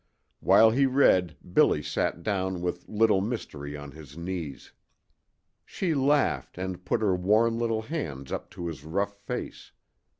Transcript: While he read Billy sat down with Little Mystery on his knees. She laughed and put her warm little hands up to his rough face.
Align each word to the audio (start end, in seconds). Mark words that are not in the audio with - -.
While 0.39 0.71
he 0.71 0.87
read 0.87 1.37
Billy 1.53 1.83
sat 1.83 2.23
down 2.23 2.61
with 2.63 2.89
Little 2.89 3.21
Mystery 3.21 3.77
on 3.77 3.91
his 3.91 4.17
knees. 4.17 4.71
She 5.63 5.93
laughed 5.93 6.57
and 6.57 6.83
put 6.83 7.01
her 7.01 7.15
warm 7.15 7.59
little 7.59 7.83
hands 7.83 8.31
up 8.31 8.49
to 8.49 8.65
his 8.65 8.83
rough 8.83 9.13
face. 9.19 9.73